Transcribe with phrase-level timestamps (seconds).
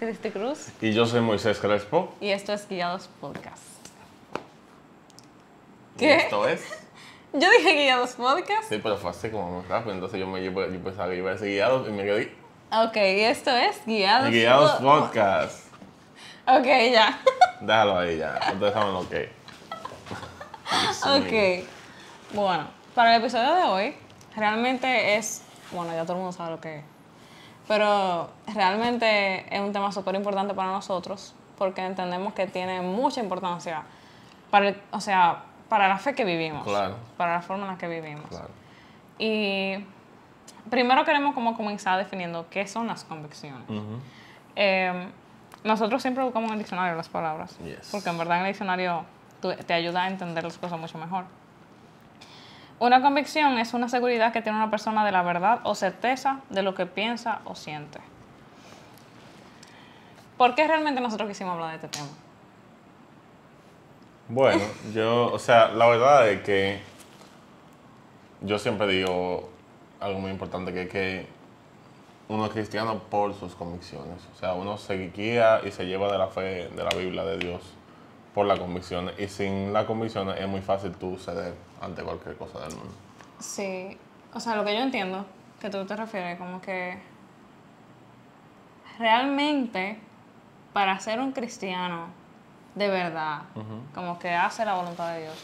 [0.06, 2.14] Cristi Cruz Y yo soy Moisés Crespo.
[2.20, 3.62] y esto es Guiados Podcast.
[5.96, 6.14] Y ¿Qué?
[6.16, 6.62] esto es.
[7.32, 8.68] Yo dije Guiados Podcast.
[8.68, 9.94] Sí, pero fue así como muy rápido.
[9.94, 12.34] Entonces yo, me, yo, yo pensaba que iba a decir guiados y me quedé.
[12.72, 15.66] Ok, y esto es Guiados, Guiados Po- Podcast.
[16.48, 17.20] Ok, ya.
[17.60, 18.40] Déjalo ahí ya.
[18.52, 19.30] Ustedes saben lo que
[21.04, 21.64] ok.
[22.34, 23.94] Bueno, para el episodio de hoy,
[24.36, 25.42] realmente es.
[25.72, 26.84] Bueno, ya todo el mundo sabe lo que es.
[27.70, 33.82] Pero realmente es un tema súper importante para nosotros porque entendemos que tiene mucha importancia
[34.50, 36.64] para, el- o sea, para la fe que vivimos.
[36.64, 36.96] Claro.
[37.16, 38.26] Para la forma en la que vivimos.
[38.28, 38.48] Claro.
[39.20, 39.84] Y
[40.68, 43.62] primero queremos como comenzar definiendo qué son las convicciones.
[44.56, 45.08] Eh,
[45.62, 47.90] nosotros siempre buscamos en el diccionario las palabras, Yes.
[47.92, 49.04] porque en verdad en el diccionario
[49.64, 51.24] te ayuda a entender las cosas mucho mejor.
[52.80, 56.62] Una convicción es una seguridad que tiene una persona de la verdad o certeza de
[56.62, 58.00] lo que piensa o siente.
[60.38, 62.08] ¿Por qué realmente nosotros quisimos hablar de este tema?
[64.30, 64.62] Bueno,
[64.94, 66.80] yo, o sea, la verdad es que
[68.40, 69.50] yo siempre digo
[70.00, 71.26] algo muy importante, que es que
[72.28, 74.26] uno es cristiano por sus convicciones.
[74.34, 77.36] O sea, uno se guía y se lleva de la fe de la Biblia de
[77.36, 77.60] Dios
[78.34, 79.18] por las convicciones.
[79.18, 82.92] Y sin las convicciones es muy fácil tú ceder ante cualquier cosa del mundo.
[83.38, 83.96] Sí,
[84.34, 85.24] o sea, lo que yo entiendo
[85.60, 86.98] que tú te refieres, como que
[88.98, 89.98] realmente
[90.72, 92.06] para ser un cristiano
[92.74, 93.42] de verdad,
[93.94, 95.34] como que hace la voluntad de Dios,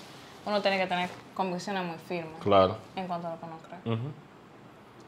[0.46, 2.76] uno tiene que tener convicciones muy firmes Claro.
[2.94, 3.98] en cuanto a lo que uno cree.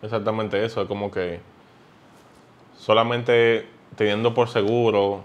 [0.03, 1.41] Exactamente eso, es como que
[2.77, 5.23] solamente teniendo por seguro,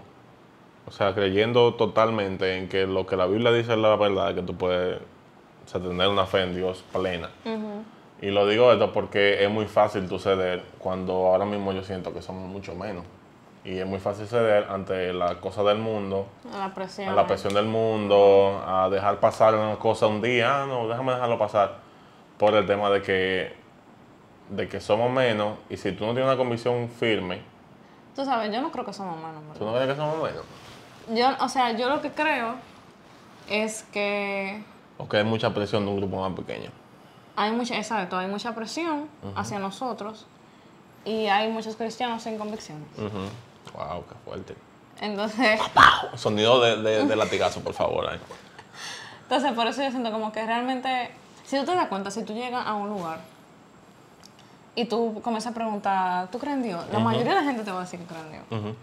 [0.86, 4.42] o sea, creyendo totalmente en que lo que la Biblia dice es la verdad, que
[4.42, 7.30] tú puedes o sea, tener una fe en Dios plena.
[8.20, 12.12] Y lo digo esto porque es muy fácil tú ceder cuando ahora mismo yo siento
[12.12, 13.04] que somos mucho menos.
[13.64, 17.08] Y es muy fácil ceder ante las cosas del mundo, A la presión.
[17.08, 21.12] a la presión del mundo, a dejar pasar una cosa un día, ah, no, déjame
[21.12, 21.78] dejarlo pasar,
[22.36, 23.54] por el tema de que,
[24.50, 27.40] de que somos menos, y si tú no tienes una convicción firme,
[28.14, 29.42] Tú sabes, yo no creo que somos humanos.
[29.58, 30.44] tú no crees que somos menos,
[31.12, 32.54] Yo, o sea, yo lo que creo
[33.48, 34.62] es que
[34.96, 36.70] o que hay mucha presión de un grupo más pequeño.
[37.36, 40.26] hay mucha, exacto, hay mucha presión hacia nosotros
[41.04, 42.86] y hay muchos cristianos sin convicciones.
[42.96, 43.76] Ujú.
[43.76, 44.54] Wow, qué fuerte.
[45.00, 45.60] Entonces,
[46.14, 48.08] Sonido de, de, de latigazo, por favor.
[48.08, 48.18] ahí.
[49.24, 51.10] entonces, por eso yo siento como que realmente,
[51.44, 53.18] si tú te das cuenta, si tú llegas a un lugar
[54.76, 56.84] y tú comienzas a preguntar, ¿tú crees en Dios?
[56.92, 58.74] La mayoría de la gente te va a decir que cree en Dios.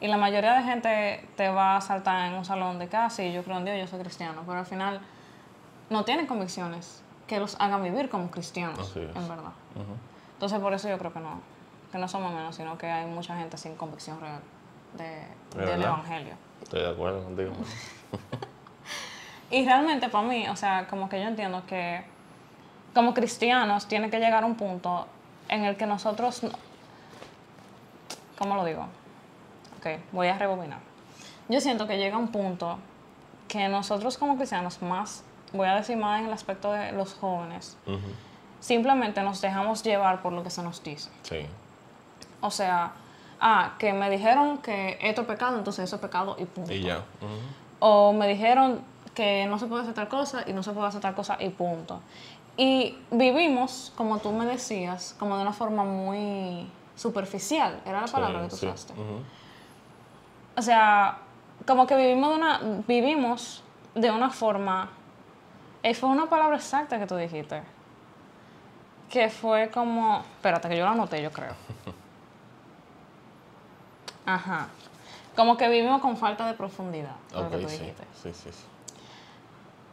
[0.00, 3.32] Y la mayoría de gente te va a saltar en un salón de casa y
[3.32, 4.42] yo creo en Dios, yo soy cristiano.
[4.46, 5.00] Pero al final
[5.88, 9.52] no tienen convicciones que los hagan vivir como cristianos, en verdad.
[10.34, 11.40] Entonces por eso yo creo que no,
[11.90, 14.40] que no somos menos, sino que hay mucha gente sin convicción real
[14.98, 15.86] de, del verdad.
[15.88, 16.34] Evangelio.
[16.62, 17.52] Estoy de acuerdo contigo.
[19.48, 22.02] Y realmente para mí, o sea, como que yo entiendo que
[22.92, 25.06] como cristianos tiene que llegar un punto
[25.48, 26.50] en el que nosotros, no-
[28.38, 28.86] ¿cómo lo digo?
[29.78, 30.78] Ok, voy a rebobinar.
[31.48, 32.78] Yo siento que llega un punto
[33.48, 35.22] que nosotros como cristianos más,
[35.52, 37.76] voy a decir más en el aspecto de los jóvenes,
[38.60, 41.10] simplemente nos dejamos llevar por lo que se nos dice.
[41.22, 41.46] Sí.
[42.40, 42.92] O sea,
[43.40, 46.72] ah, que me dijeron que esto es pecado, entonces eso es pecado y punto.
[46.72, 47.02] Y ya.
[47.78, 48.80] O me dijeron
[49.14, 51.48] que no se puede hacer tal cosa y no se puede hacer tal cosa y
[51.50, 52.00] punto.
[52.56, 56.66] Y vivimos, como tú me decías, como de una forma muy
[56.96, 58.66] superficial, era la palabra que tú sí.
[58.66, 58.94] usaste.
[60.56, 61.18] O sea,
[61.66, 63.62] como que vivimos de una, vivimos
[63.94, 64.90] de una forma,
[65.82, 67.62] y fue una palabra exacta que tú dijiste,
[69.10, 71.52] que fue como, espérate que yo la anoté, yo creo.
[74.26, 74.68] Ajá.
[75.36, 77.78] Como que vivimos con falta de profundidad, fue lo que tú sí.
[77.78, 78.04] dijiste.
[78.22, 78.64] Sí, sí, sí.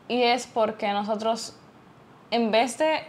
[0.08, 1.56] Y es porque nosotros,
[2.32, 3.06] en vez de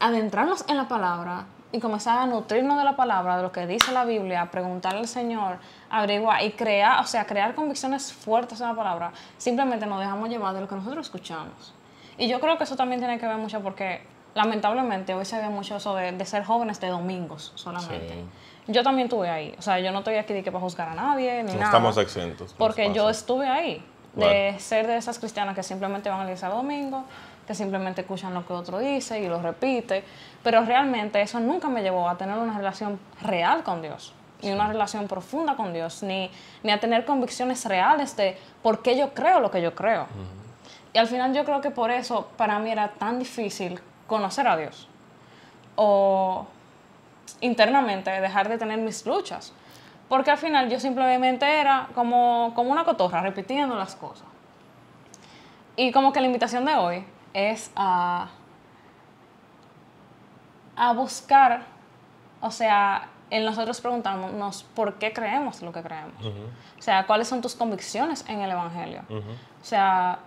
[0.00, 3.92] adentrarnos en la palabra y comenzar a nutrirnos de la palabra, de lo que dice
[3.92, 5.56] la Biblia, preguntarle al Señor,
[5.90, 10.54] averiguar y crear, o sea, crear convicciones fuertes en la palabra, simplemente nos dejamos llevar
[10.54, 11.74] de lo que nosotros escuchamos.
[12.18, 14.02] Y yo creo que eso también tiene que ver mucho porque,
[14.34, 18.22] lamentablemente, hoy se ve mucho eso de, de ser jóvenes de domingos solamente.
[18.66, 19.54] Yo también estuve ahí.
[19.58, 21.64] O sea, yo no estoy aquí de que para juzgar a nadie, ni No nada.
[21.70, 22.54] estamos exentos.
[22.58, 23.82] Porque yo estuve ahí,
[24.14, 27.04] de ser de esas cristianas que simplemente van a iglesia domingo,
[27.46, 30.04] que simplemente escuchan lo que otro dice y lo repite,
[30.42, 34.68] pero realmente eso nunca me llevó a tener una relación real con Dios, ni una
[34.68, 36.30] relación profunda con Dios, ni,
[36.62, 40.06] ni a tener convicciones reales de por qué yo creo lo que yo creo.
[40.92, 44.56] Y al final yo creo que por eso para mí era tan difícil conocer a
[44.56, 44.88] Dios.
[45.74, 46.46] O
[47.40, 49.52] internamente dejar de tener mis luchas.
[50.08, 54.26] Porque al final yo simplemente era como, como una cotorra, repitiendo las cosas.
[55.76, 58.28] Y como que la invitación de hoy es a,
[60.76, 61.64] a buscar,
[62.40, 66.26] o sea, en nosotros preguntarnos por qué creemos lo que creemos.
[66.78, 69.02] O sea, cuáles son tus convicciones en el Evangelio.
[69.08, 70.18] O sea,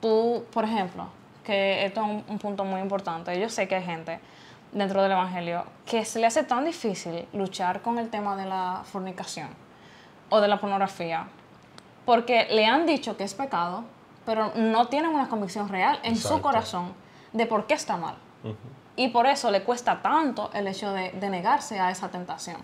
[0.00, 1.06] tú, por ejemplo,
[1.44, 4.20] que esto es un, un, punto muy importante, yo sé que hay gente
[4.72, 8.82] dentro del Evangelio que se le hace tan difícil luchar con el tema de la
[8.84, 9.48] fornicación
[10.28, 11.26] o de la pornografía,
[12.04, 13.84] porque le han dicho que es pecado,
[14.26, 16.36] pero no tienen una convicción real en Exacto.
[16.36, 16.94] su corazón
[17.32, 18.16] de por qué está mal.
[18.96, 22.58] Y por eso le cuesta tanto el hecho de, de negarse a esa tentación.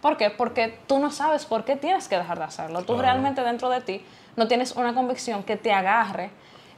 [0.00, 0.30] ¿Por qué?
[0.30, 2.80] Porque tú no sabes por qué tienes que dejar de hacerlo.
[2.80, 3.02] Tú Claro.
[3.02, 4.04] realmente dentro de ti
[4.36, 6.30] no tienes una convicción que te agarre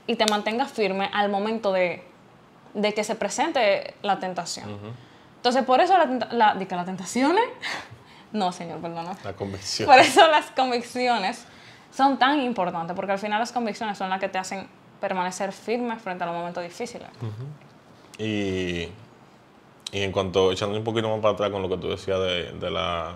[0.06, 2.05] y te mantenga firme al momento de,
[2.75, 4.79] de que se presente la tentación.
[5.37, 7.44] Entonces, por eso la, la, que las tentaciones,
[8.32, 9.17] no, señor, perdona.
[9.25, 9.88] La convicción.
[9.88, 11.47] Por eso las convicciones
[11.94, 14.67] son tan importantes, porque al final las convicciones son las que te hacen
[15.00, 17.08] permanecer firme frente a los momentos difíciles.
[18.19, 18.88] Y,
[19.93, 22.52] y en cuanto, echando un poquito más para atrás con lo que tú decías de,
[22.52, 23.14] de la,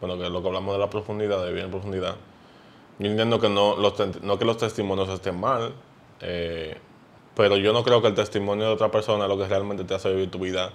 [0.00, 2.16] bueno, que lo que hablamos de la profundidad, de bien en profundidad,
[2.98, 5.74] yo entiendo que no, los, no que los testimonios estén mal,
[6.20, 6.78] eh,
[7.36, 9.94] pero yo no creo que el testimonio de otra persona es lo que realmente te
[9.94, 10.70] hace vivir tu vida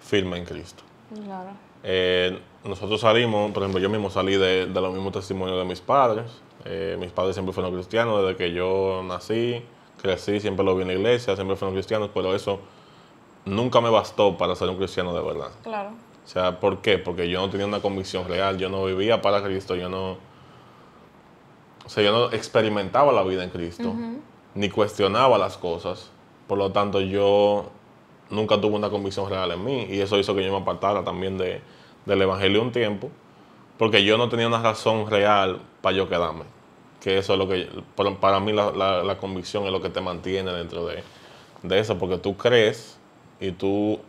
[0.00, 0.82] firme en Cristo.
[1.24, 1.50] Claro.
[1.84, 5.80] Eh, nosotros salimos, por ejemplo, yo mismo salí de, de los mismos testimonios de mis
[5.80, 6.26] padres.
[6.68, 9.62] Eh, mis padres siempre fueron cristianos desde que yo nací,
[10.00, 12.60] crecí, siempre lo vi en la iglesia, siempre fueron cristianos, pero eso
[13.44, 15.50] nunca me bastó para ser un cristiano de verdad.
[15.62, 15.90] Claro.
[16.24, 16.98] O sea, ¿por qué?
[16.98, 20.16] Porque yo no tenía una convicción real, yo no vivía para Cristo, yo no...
[21.84, 23.94] O sea, yo no experimentaba la vida en Cristo,
[24.56, 26.10] ni cuestionaba las cosas.
[26.48, 27.70] Por lo tanto, yo
[28.28, 31.38] nunca tuve una convicción real en mí y eso hizo que yo me apartara también
[31.38, 31.60] de,
[32.04, 33.08] del Evangelio un tiempo,
[33.78, 36.55] porque yo no tenía una razón real para yo quedarme.
[37.00, 37.68] Que eso es lo que,
[38.20, 41.02] para, mí la, la- la convicción es lo que te mantiene dentro de,
[41.62, 42.98] de eso, porque tú crees
[43.40, 44.00] y tú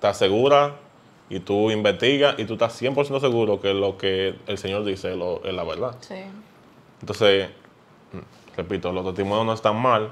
[0.00, 0.72] te aseguras
[1.28, 5.16] y tú investigas y tú estás 100% seguro que lo que el Señor dice es,
[5.16, 5.96] lo- es la verdad.
[6.00, 6.14] Sí.
[7.00, 7.48] Entonces,
[8.12, 10.10] mm, repito, los testimonios no están mal,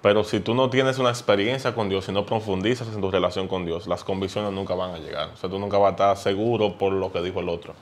[0.00, 3.48] pero si tú no tienes una experiencia con Dios, si no profundizas en tu relación
[3.48, 5.30] con Dios, las convicciones nunca van a llegar.
[5.34, 7.74] O sea, tú nunca vas a estar seguro por lo que dijo el otro.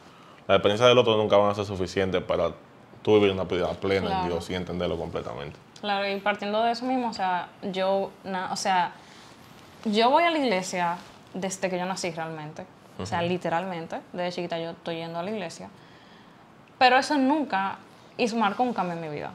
[0.48, 2.52] Las experiencias del otro nunca van a ser suficientes para
[3.06, 4.22] tú vivir una vida plena Claro.
[4.24, 5.56] en Dios y entenderlo completamente.
[5.80, 8.90] Claro, y partiendo de eso mismo, o sea, yo, na- o sea,
[9.84, 10.96] yo voy a la iglesia
[11.32, 12.66] desde que yo nací realmente.
[12.98, 15.68] O sea, literalmente, desde chiquita yo estoy yendo a la iglesia.
[16.78, 17.76] Pero eso nunca
[18.16, 19.30] hizo, marcó un cambio en mi vida.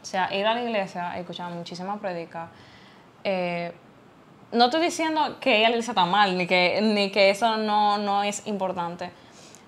[0.00, 2.48] O sea, ir a la iglesia, escuchar muchísimas prédicas.
[3.24, 3.72] eh,
[4.52, 7.56] no estoy diciendo que ir a la iglesia está mal, ni que, ni que eso
[7.56, 9.10] no, no es importante,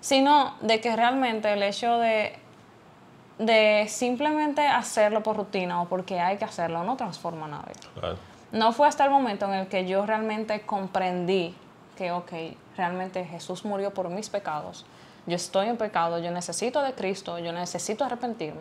[0.00, 2.38] sino de que realmente el hecho de
[3.38, 7.74] de simplemente hacerlo por rutina o porque hay que hacerlo no transforma a nadie.
[7.98, 8.16] Claro.
[8.52, 11.54] No fue hasta el momento en el que yo realmente comprendí
[11.96, 12.32] que, ok,
[12.76, 14.86] realmente Jesús murió por mis pecados.
[15.26, 18.60] Yo estoy en pecado, yo necesito de Cristo, yo necesito arrepentirme.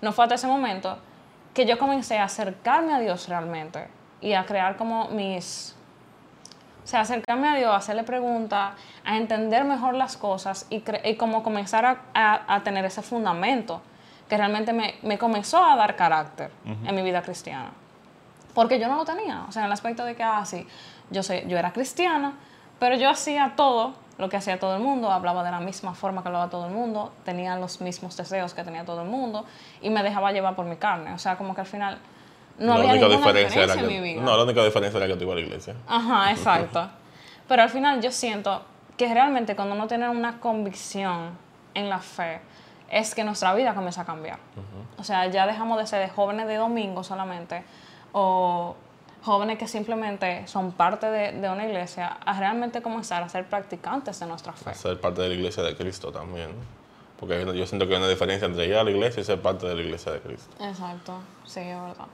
[0.00, 0.96] No fue hasta ese momento
[1.52, 3.88] que yo comencé a acercarme a Dios realmente
[4.20, 5.74] y a crear como mis...
[6.82, 11.16] O sea, acercarme a Dios, hacerle preguntas, a entender mejor las cosas y, cre- y
[11.16, 13.80] como comenzar a, a- a tener ese fundamento
[14.28, 17.70] que realmente me, me comenzó a dar carácter en mi vida cristiana.
[18.54, 19.44] Porque yo no lo tenía.
[19.48, 20.66] O sea, en el aspecto de que, ah, sí,
[21.10, 22.34] yo, sé, yo era cristiana,
[22.78, 26.22] pero yo hacía todo lo que hacía todo el mundo, hablaba de la misma forma
[26.22, 29.44] que hablaba todo el mundo, tenía los mismos deseos que tenía todo el mundo
[29.82, 31.12] y me dejaba llevar por mi carne.
[31.12, 31.98] O sea, como que al final
[32.58, 34.22] no La había única ninguna diferencia, en que, mi vida.
[34.22, 35.74] No, la única diferencia era que tú ibas a la iglesia.
[35.88, 36.88] Ajá, exacto.
[37.48, 38.62] Pero al final yo siento
[38.96, 41.30] que realmente cuando uno tiene una convicción
[41.74, 42.40] en la fe,
[42.90, 44.38] es que nuestra vida comienza a cambiar.
[44.98, 47.64] O sea, ya dejamos de ser jóvenes de domingo solamente
[48.12, 48.76] o
[49.22, 54.20] jóvenes que simplemente son parte de, de una iglesia a realmente comenzar a ser practicantes
[54.20, 54.74] de nuestra fe.
[54.74, 56.50] Ser parte de la iglesia de Cristo también.
[57.18, 59.66] Porque yo siento que hay una diferencia entre ir a la iglesia y ser parte
[59.66, 60.54] de la iglesia de Cristo.
[60.62, 61.14] Exacto,
[61.44, 62.06] sí, es verdad.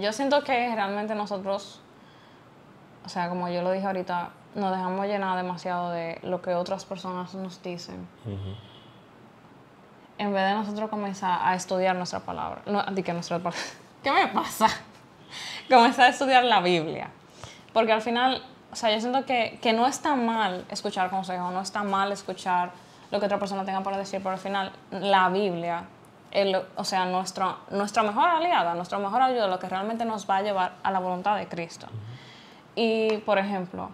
[0.00, 1.80] Yo siento que realmente nosotros,
[3.04, 6.84] o sea, como yo lo dije ahorita, nos dejamos llenar demasiado de lo que otras
[6.84, 8.06] personas nos dicen.
[10.20, 12.60] En vez de nosotros comenzar a estudiar nuestra palabra.
[12.92, 13.58] Di que nuestra palabra.
[14.02, 14.68] ¿Qué me pasa?
[15.66, 17.08] comenzar a estudiar la Biblia.
[17.72, 21.62] Porque al final, o sea, yo siento que, que no está mal escuchar consejos, no
[21.62, 22.70] está mal escuchar
[23.10, 25.84] lo que otra persona tenga para decir, pero al final la Biblia,
[26.76, 30.42] o sea, nuestra, nuestra mejor aliada, nuestra mejor ayuda, lo que realmente nos va a
[30.42, 31.86] llevar a la voluntad de Cristo.
[32.74, 33.88] Y, por ejemplo,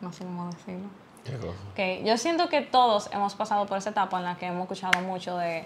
[0.00, 1.03] no sé cómo decirlo.
[1.24, 1.54] ¿Qué cosa?
[1.72, 5.00] Ok, Yo siento que todos hemos pasado por esa etapa en la que hemos escuchado
[5.00, 5.64] mucho de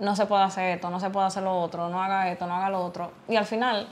[0.00, 2.54] no se puede hacer esto, no se puede hacer lo otro, no haga esto, no
[2.56, 3.12] haga lo otro.
[3.28, 3.86] Y al final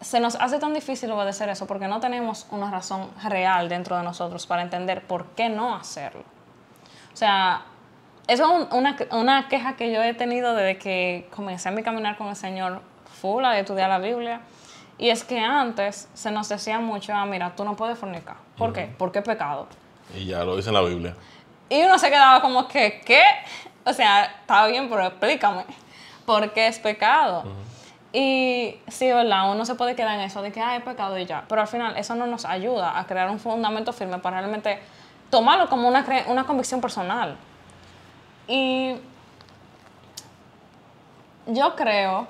[0.00, 4.02] se nos hace tan difícil obedecer eso porque no tenemos una razón real dentro de
[4.02, 6.22] nosotros para entender por qué no hacerlo.
[7.12, 7.62] O sea,
[8.28, 12.28] eso es un- una, queja que yo he tenido desde que comencé mi caminar con
[12.28, 12.82] el Señor
[13.20, 14.40] full a estudiar la Biblia.
[14.98, 18.36] Y es que antes se nos decía mucho, ah, mira, tú no puedes fornicar.
[18.56, 18.94] ¿Por qué?
[18.96, 19.66] Porque es pecado.
[20.14, 21.14] Y ya lo dice en la Biblia.
[21.68, 23.22] Y uno se quedaba como que, ¿qué?
[23.84, 25.64] O sea, está bien, pero explícame.
[26.24, 27.44] ¿Por qué es pecado?
[28.12, 29.52] Y sí, ¿verdad?
[29.52, 31.44] Uno se puede quedar en eso de que, ah, es pecado y ya.
[31.46, 34.80] Pero al final eso no nos ayuda a crear un fundamento firme para realmente
[35.28, 37.36] tomarlo como una, una convicción personal.
[38.48, 38.96] Y
[41.46, 42.26] yo creo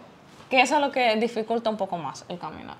[0.51, 2.77] que eso es lo que dificulta un poco más el caminar.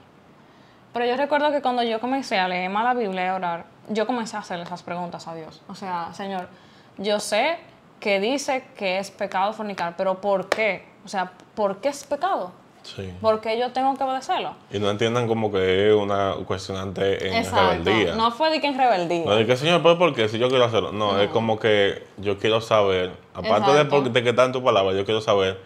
[0.93, 3.65] Pero yo recuerdo que cuando yo comencé a leer más la Biblia y a orar,
[3.89, 5.61] yo comencé a hacer esas preguntas a Dios.
[5.69, 6.49] O sea, Señor,
[6.97, 7.59] yo sé
[8.01, 10.87] que dice que es pecado fornicar, pero ¿por qué?
[11.05, 12.53] O sea, ¿por qué es pecado?
[12.83, 13.13] Sí.
[13.21, 14.55] ¿Por qué yo tengo que obedecerlo?
[14.71, 18.15] Y no entiendan como que es una cuestionante en rebeldía.
[18.15, 19.25] No fue de que en rebeldía.
[19.25, 20.29] No, de que señor, ¿pero por qué?
[20.29, 20.93] Si yo quiero hacerlo.
[20.93, 24.09] No, es como que yo quiero saber, aparte de, Exacto.
[24.09, 25.59] de que está en tu palabra, yo quiero saber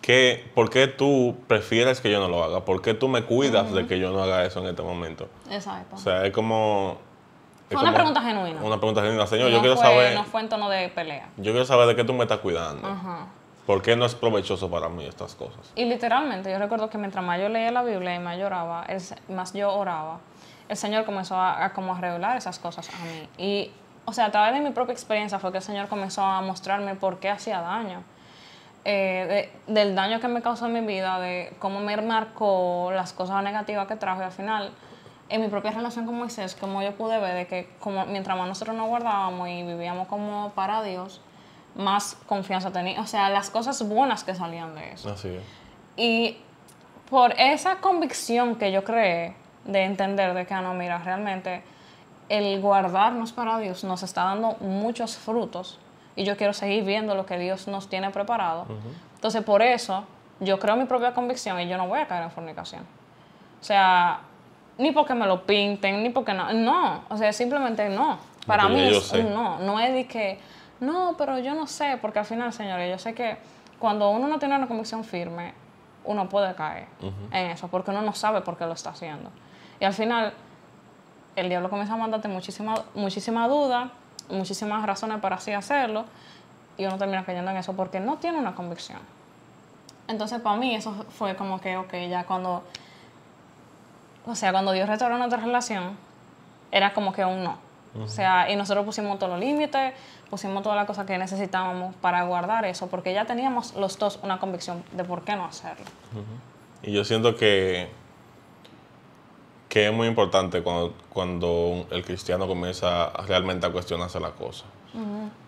[0.00, 3.72] que, por qué tú prefieres que yo no lo haga, por qué tú me cuidas
[3.72, 5.28] de que yo no haga eso en este momento.
[5.50, 5.96] Exacto.
[5.96, 6.98] O sea, es como...
[7.68, 8.62] es Fue una pregunta genuina.
[8.62, 9.26] Una pregunta genuina.
[9.26, 11.28] Señor, yo no quiero fue, saber, No fue en tono de pelea.
[11.36, 12.86] yo quiero saber de qué tú me estás cuidando.
[12.86, 13.26] Ajá.
[13.66, 15.72] ¿Por qué no es provechoso para mí estas cosas?
[15.74, 19.02] Y literalmente, yo recuerdo que mientras más yo leía la Biblia y más lloraba, el
[19.28, 20.20] más yo oraba,
[20.70, 23.28] el Señor comenzó a, a como a revelar esas cosas a mí.
[23.36, 23.70] Y,
[24.06, 26.94] o sea, a través de mi propia experiencia fue que el Señor comenzó a mostrarme
[26.94, 28.02] por qué hacía daño.
[28.84, 33.12] Eh, de- del daño que me causó en mi vida, de cómo me marcó las
[33.12, 34.70] cosas negativas que trajo y al final,
[35.28, 38.48] en mi propia relación con Moisés, como yo pude ver de que como mientras más
[38.48, 41.20] nosotros nos guardábamos y vivíamos como para Dios,
[41.74, 43.00] más confianza tenía.
[43.00, 45.10] O sea, las cosas buenas que salían de eso.
[45.12, 45.42] Así es.
[45.96, 46.38] Y
[47.10, 51.62] por esa convicción que yo creé de entender de que, ah, no, mira, realmente
[52.30, 55.78] el guardarnos para Dios nos está dando muchos frutos
[56.18, 58.66] y yo quiero seguir viendo lo que Dios nos tiene preparado.
[59.14, 60.04] Entonces, por eso,
[60.40, 62.82] yo creo mi propia convicción y yo no voy a caer en fornicación.
[63.60, 64.22] O sea,
[64.78, 66.52] ni porque me lo pinten, ni porque no.
[66.52, 68.18] No, o sea, simplemente no.
[68.48, 69.60] Para Porque mí es no.
[69.60, 70.40] No es de que,
[70.80, 73.36] no, pero yo no sé, porque al final, señores, yo sé que
[73.78, 75.54] cuando uno no tiene una convicción firme,
[76.04, 76.88] uno puede caer
[77.30, 79.30] en eso, porque uno no sabe por qué lo está haciendo.
[79.78, 80.32] Y al final,
[81.36, 83.92] el diablo comienza a mandarte muchísima, muchísima duda,
[84.28, 86.04] muchísimas razones para así hacerlo,
[86.76, 88.98] y uno termina cayendo en eso porque no tiene una convicción.
[90.06, 92.62] Entonces, para mí, eso fue como que, ok, ya cuando,
[94.26, 95.96] o sea, cuando Dios restauró nuestra relación,
[96.70, 97.58] era como que un no.
[98.00, 99.92] O sea, y nosotros pusimos todos los límites,
[100.30, 104.38] pusimos todas las cosas que necesitábamos para guardar eso, porque ya teníamos los dos una
[104.38, 105.84] convicción de por qué no hacerlo.
[106.82, 107.90] Y yo siento que,
[109.68, 114.64] que es muy importante cuando, cuando el cristiano comienza realmente a cuestionarse la cosa.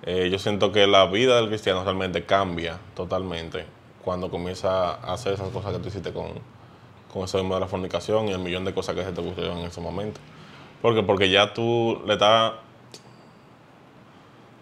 [0.03, 3.65] Eh, yo siento que la vida del cristiano realmente cambia totalmente
[4.05, 6.29] cuando comienza a hacer esas cosas que tú hiciste con,
[7.13, 9.59] con eso mismo de la fornicación y el millón de cosas que se te ocurrieron
[9.59, 10.21] en ese momento.
[10.83, 12.53] Porque, porque ya tú le estás...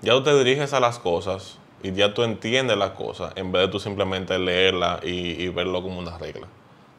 [0.01, 3.63] Ya tú te diriges a las cosas y ya tú entiendes las cosas en vez
[3.63, 6.47] de tú simplemente leerla y, y verlo como una regla.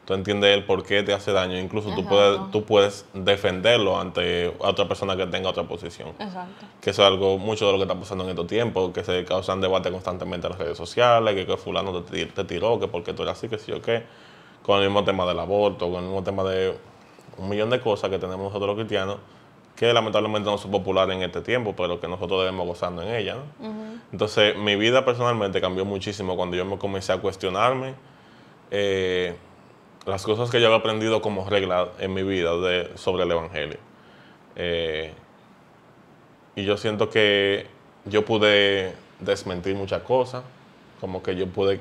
[0.10, 1.56] Tú entiendes el por qué te hace daño.
[1.60, 6.10] Incluso tú puedes, tú puedes defenderlo ante otra persona que tenga otra posición.
[6.18, 6.66] Exacto.
[6.82, 9.24] Que eso es algo, mucho de lo que está pasando en estos tiempos, que se
[9.24, 12.88] causan debate constantemente en las redes sociales, que, que fulano te, ti- te tiró, que
[12.88, 14.02] porque tú eras así, que sí o qué.
[14.64, 16.76] Con el mismo tema del aborto, con el mismo tema de
[17.38, 19.18] un millón de cosas que tenemos nosotros los cristianos,
[19.76, 23.36] que lamentablemente no son populares en este tiempo, pero que nosotros debemos gozando en ella.
[23.36, 23.42] ¿no?
[24.12, 27.94] Entonces, mi vida personalmente cambió muchísimo cuando yo me comencé a cuestionarme
[28.72, 29.36] eh,
[30.10, 33.78] las cosas que yo había aprendido como regla en mi vida de, sobre el Evangelio.
[34.56, 35.14] Eh,
[36.56, 37.68] y yo siento que
[38.06, 40.44] yo pude desmentir muchas cosas,
[41.00, 41.80] como que yo pude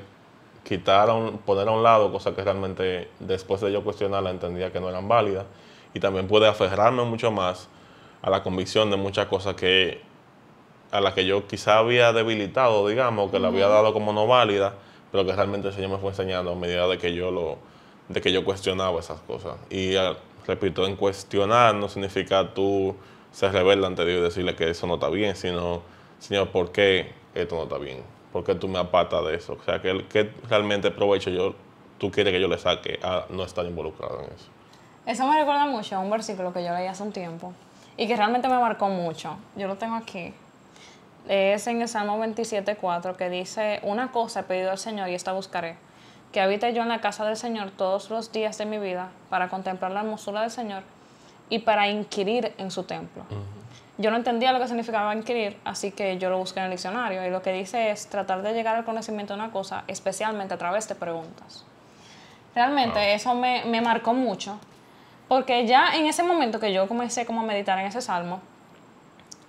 [0.63, 4.71] quitar, a un- poner a un lado cosas que realmente después de yo cuestionarla entendía
[4.71, 5.45] que no eran válidas.
[5.93, 7.67] Y también pude aferrarme mucho más
[8.21, 10.01] a la convicción de muchas cosas que
[10.91, 14.73] a las que yo quizá había debilitado, digamos, que la había dado como no válida,
[15.11, 17.57] pero que realmente el Señor me fue enseñando a medida de que yo lo,
[18.09, 19.55] de que yo cuestionaba esas cosas.
[19.69, 22.95] Y ah, repito, en cuestionar no significa tú
[23.31, 25.81] ser rebelde ante Dios y decirle que eso no está bien, sino,
[26.17, 28.03] Señor, ¿por qué esto no está bien?
[28.33, 29.57] ¿Por qué tú me apartas de eso?
[29.59, 31.55] O sea, ¿qué, qué realmente provecho yo,
[31.97, 34.49] tú quieres que yo le saque a no estar involucrado en eso?
[35.05, 37.53] Eso me recuerda mucho a un versículo que yo leí hace un tiempo
[37.97, 39.37] y que realmente me marcó mucho.
[39.55, 40.33] Yo lo tengo aquí.
[41.27, 45.31] Es en el Salmo 27.4 que dice, una cosa he pedido al Señor y esta
[45.31, 45.77] buscaré,
[46.31, 49.49] que habite yo en la casa del Señor todos los días de mi vida para
[49.49, 50.83] contemplar la hermosura del Señor
[51.49, 53.23] y para inquirir en su templo.
[53.97, 57.25] Yo no entendía lo que significaba inquirir, así que yo lo busqué en el diccionario
[57.25, 60.57] y lo que dice es tratar de llegar al conocimiento de una cosa, especialmente a
[60.57, 61.65] través de preguntas.
[62.55, 64.57] Realmente eso me, me marcó mucho,
[65.27, 68.39] porque ya en ese momento que yo comencé como a meditar en ese salmo,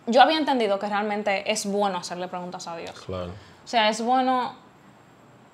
[0.06, 2.98] yo había entendido que realmente es bueno hacerle preguntas a Dios.
[3.06, 3.30] Claro.
[3.64, 4.54] O sea, es bueno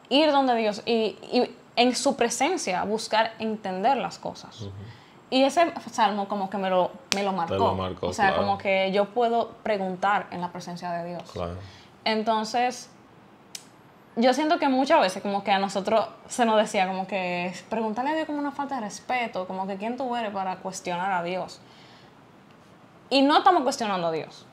[0.08, 4.68] ir donde Dios y, y en su presencia buscar entender las cosas.
[5.28, 7.56] Y ese salmo como que me lo, me lo marcó.
[7.56, 8.42] lo marcó, o sea, claro.
[8.42, 11.30] como que yo puedo preguntar en la presencia de Dios.
[11.32, 11.56] Claro.
[12.04, 12.88] Entonces,
[14.14, 18.12] yo siento que muchas veces como que a nosotros se nos decía como que preguntarle
[18.12, 21.22] a Dios como una falta de respeto, como que quién tú eres para cuestionar a
[21.22, 21.60] Dios.
[23.10, 24.46] Y no estamos cuestionando a Dios.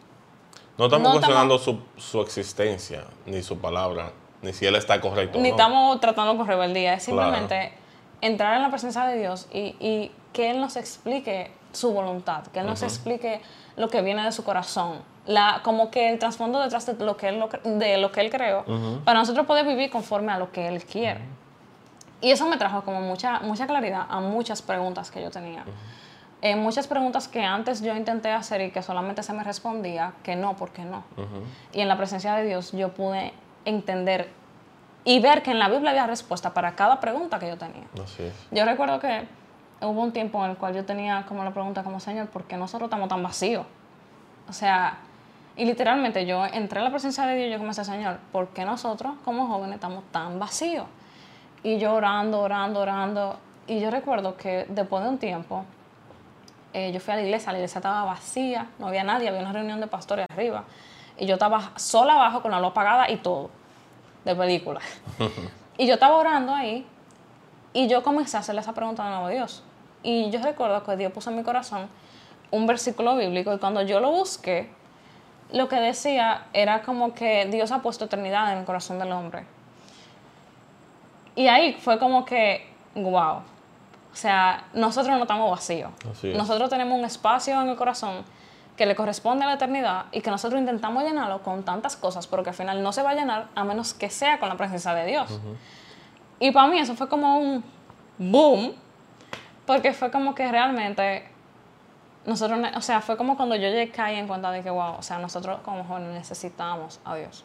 [0.78, 4.12] No estamos No cuestionando su, su existencia, ni su palabra,
[4.44, 5.56] ni si él está correcto Ni no.
[5.56, 7.24] estamos tratando con rebeldía, es Claro.
[7.34, 7.74] simplemente
[8.22, 12.60] entrar en la presencia de Dios y, y que Él nos explique su voluntad, que
[12.60, 13.42] Él nos explique
[13.76, 17.30] lo que viene de su corazón, la, como que el trasfondo detrás de lo que
[17.30, 18.64] Él, lo de lo que él creó,
[19.04, 21.22] para nosotros poder vivir conforme a lo que Él quiere.
[22.22, 25.66] Y eso me trajo como mucha, mucha claridad a muchas preguntas que yo tenía.
[26.42, 30.36] Eh, muchas preguntas que antes yo intenté hacer y que solamente se me respondía que
[30.36, 31.04] no, porque no.
[31.74, 33.34] Y en la presencia de Dios yo pude
[33.66, 34.30] entender
[35.06, 37.86] y ver que en la Biblia había respuesta para cada pregunta que yo tenía.
[38.02, 38.34] Así es.
[38.52, 39.28] Yo recuerdo que
[39.82, 42.58] hubo un tiempo en el cual yo tenía como la pregunta como, Señor, ¿por qué
[42.58, 43.66] nosotros estamos tan vacíos?
[44.48, 44.98] O sea,
[45.56, 48.66] y literalmente yo entré en la presencia de Dios y yo comencé, Señor, ¿por qué
[48.66, 50.86] nosotros como jóvenes estamos tan vacíos?
[51.64, 53.40] Y yo orando, orando, orando.
[53.68, 55.64] Y yo recuerdo que después de un tiempo,
[56.74, 59.54] eh, yo fui a la iglesia, la iglesia estaba vacía, no había nadie, había una
[59.54, 60.64] reunión de pastores arriba.
[61.18, 63.50] Y yo estaba sola abajo con la luz apagada y todo,
[64.26, 64.80] de película.
[65.78, 66.86] y yo estaba orando ahí
[67.74, 69.64] y yo comencé a hacerle esa pregunta de nuevo a Dios.
[70.04, 71.88] Y yo recuerdo que Dios puso en mi corazón
[72.52, 74.70] un versículo bíblico y cuando yo lo busqué,
[75.52, 79.46] lo que decía era como que Dios ha puesto eternidad en el corazón del hombre.
[81.36, 83.42] Y ahí fue como que, wow.
[84.12, 85.92] O sea, nosotros no estamos vacíos.
[86.22, 86.36] Es.
[86.36, 88.24] Nosotros tenemos un espacio en el corazón
[88.76, 92.44] que le corresponde a la eternidad y que nosotros intentamos llenarlo con tantas cosas, pero
[92.44, 94.94] que al final no se va a llenar a menos que sea con la presencia
[94.94, 95.40] de Dios.
[96.40, 97.64] Y para mí eso fue como un
[98.18, 98.74] boom,
[99.66, 101.30] porque fue como que realmente
[102.26, 105.02] nosotros, o sea, fue como cuando yo llegué caí en cuenta de que, wow, o
[105.02, 107.44] sea, nosotros como jóvenes necesitamos a Dios.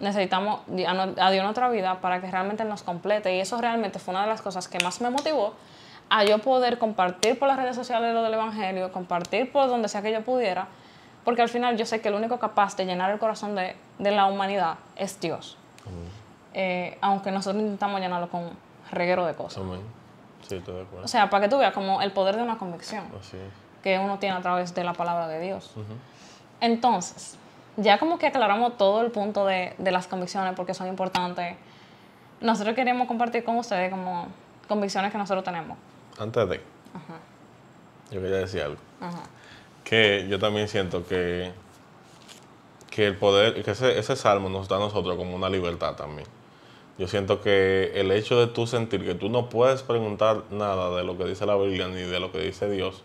[0.00, 3.34] Necesitamos a Dios en nuestra vida para que realmente nos complete.
[3.34, 5.54] Y eso realmente fue una de las cosas que más me motivó
[6.14, 10.02] a yo poder compartir por las redes sociales lo del Evangelio, compartir por donde sea
[10.02, 10.66] que yo pudiera,
[11.24, 14.10] porque al final yo sé que el único capaz de llenar el corazón de, de
[14.10, 15.56] la humanidad es Dios.
[16.52, 18.50] Eh, aunque nosotros intentamos llenarlo con
[18.90, 19.62] reguero de cosas.
[19.62, 19.80] Amén.
[20.46, 21.06] Sí, estoy de acuerdo.
[21.06, 23.42] O sea, para que tú veas como el poder de una convicción Así es.
[23.82, 25.72] que uno tiene a través de la palabra de Dios.
[26.60, 27.38] Entonces,
[27.78, 31.56] ya como que aclaramos todo el punto de, de las convicciones porque son importantes,
[32.42, 34.26] nosotros queremos compartir con ustedes como
[34.68, 35.78] convicciones que nosotros tenemos.
[36.18, 36.60] Antes de,
[38.10, 38.80] yo quería decir algo.
[39.00, 39.22] Ajá.
[39.84, 41.52] Que yo también siento que,
[42.90, 46.28] que el poder, que ese, ese salmo nos da a nosotros como una libertad también.
[46.98, 51.04] Yo siento que el hecho de tú sentir que tú no puedes preguntar nada de
[51.04, 53.02] lo que dice la Biblia ni de lo que dice Dios,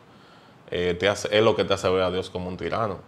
[0.70, 3.00] eh, te hace, es lo que te hace ver a Dios como un tirano.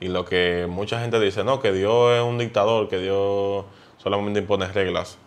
[0.00, 3.64] Y lo que mucha gente dice, no, que Dios es un dictador, que Dios
[3.98, 5.18] solamente impone reglas,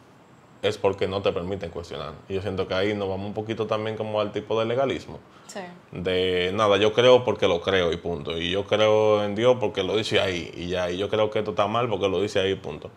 [0.61, 2.13] es porque no te permiten cuestionar.
[2.27, 5.19] Y yo siento que ahí nos vamos un poquito también como al tipo de legalismo
[5.47, 5.59] Sí.
[5.91, 8.37] de nada, yo creo porque lo creo y punto.
[8.37, 10.89] Y yo creo en Dios porque lo dice ahí y ya.
[10.91, 12.89] Y yo creo que esto está mal porque lo dice ahí y punto.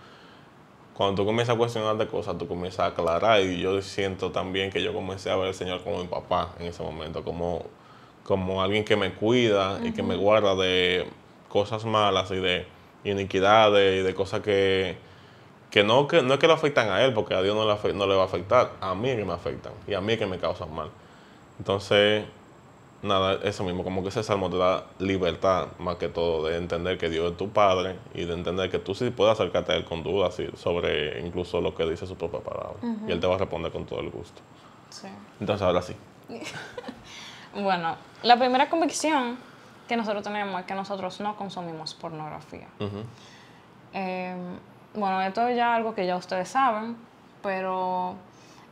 [0.94, 4.70] Cuando tú comienzas a cuestionar de cosas, tú comienzas a aclarar y yo siento también
[4.70, 7.64] que yo comencé a ver al Señor como mi papá en ese momento, como,
[8.24, 11.06] como alguien que me cuida y que me guarda de
[11.48, 12.66] cosas malas y de
[13.04, 14.96] iniquidades y de cosas que,
[15.70, 17.94] que no, que no es que lo afectan a él, porque a Dios no le,
[17.94, 20.18] no le va a afectar, a mí es que me afectan y a mí es
[20.18, 20.90] que me causan mal.
[21.58, 22.24] Entonces,
[23.02, 26.98] nada, eso mismo, como que ese salmo te da libertad más que todo, de entender
[26.98, 29.84] que Dios es tu Padre y de entender que tú sí puedes acercarte a Él
[29.84, 32.76] con dudas sí, sobre incluso lo que dice su propia palabra.
[33.06, 34.40] Y Él te va a responder con todo el gusto.
[34.90, 35.08] sí.
[35.38, 35.94] Entonces, ahora sí.
[37.52, 39.36] Bueno, la primera convicción
[39.88, 42.68] que nosotros tenemos es que nosotros no consumimos pornografía.
[43.92, 44.36] Eh,
[44.94, 46.96] bueno, esto es ya algo que ya ustedes saben,
[47.42, 48.14] pero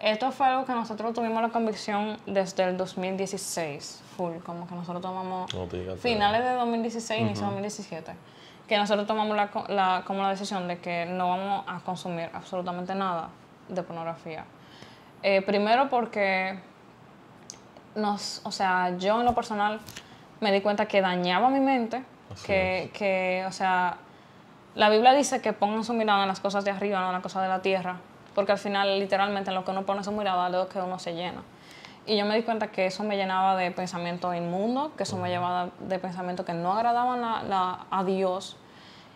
[0.00, 5.02] Esto fue algo que nosotros tuvimos la convicción desde el 2016, full, como que nosotros
[5.02, 8.12] tomamos No finales de 2016, inicio de 2017,
[8.68, 12.94] que nosotros tomamos la, la- como la decisión de que no vamos a consumir absolutamente
[12.94, 13.30] nada
[13.68, 14.44] de pornografía.
[15.24, 16.60] Eh, primero porque
[17.96, 19.80] nos, o sea, yo en lo personal
[20.40, 22.04] me di cuenta que dañaba mi mente,
[22.46, 23.96] que, que, o sea,
[24.78, 27.22] la Biblia dice que pongan su mirada en las cosas de arriba, no en las
[27.22, 27.96] cosas de la tierra,
[28.34, 30.98] porque al final, literalmente, en lo que uno pone su mirada es lo que uno
[31.00, 31.42] se llena.
[32.06, 35.28] Y yo me di cuenta que eso me llenaba de pensamientos inmundos, que eso me
[35.28, 38.56] llevaba de pensamientos que no agradaban la- a Dios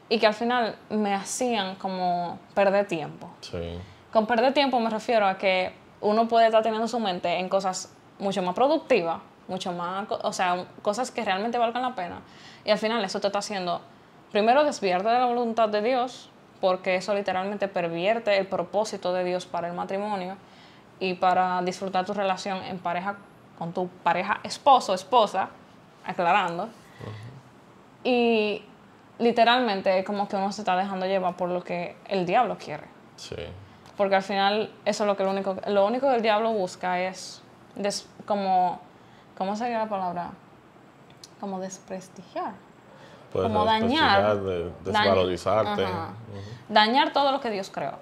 [0.08, 3.30] y que al final me hacían como perder tiempo.
[3.40, 3.78] Sí.
[4.12, 7.94] Con perder tiempo me refiero a que uno puede estar teniendo su mente en cosas
[8.18, 12.20] mucho más productivas, mucho más, o sea, cosas que realmente valgan la pena.
[12.64, 13.80] Y al final eso te está haciendo,
[14.32, 19.46] primero desviarte de la voluntad de Dios, porque eso literalmente pervierte el propósito de Dios
[19.46, 20.36] para el matrimonio
[21.00, 23.16] y para disfrutar tu relación en pareja
[23.58, 25.48] con tu pareja esposo, esposa,
[26.06, 26.68] aclarando.
[28.04, 28.62] Y
[29.18, 32.84] literalmente es como que uno se está dejando llevar por lo que el diablo quiere.
[33.16, 33.36] Sí.
[33.96, 37.00] Porque al final eso es lo que lo único, lo único que el diablo busca
[37.00, 37.42] es
[37.76, 38.80] des- como,
[39.36, 40.30] ¿cómo sería la palabra?
[41.40, 42.52] Como desprestigiar.
[43.32, 44.36] Puede como dañar.
[44.84, 45.86] desvalorizarte.
[46.68, 47.94] Dañar todo lo que Dios creó.